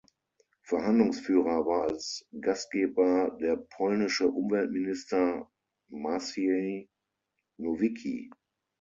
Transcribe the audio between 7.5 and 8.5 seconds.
Nowicki.